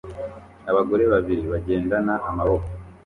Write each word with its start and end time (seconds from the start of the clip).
Abagore 0.71 1.03
babiri 1.13 1.43
bagendana 1.53 2.13
amaboko 2.29 2.67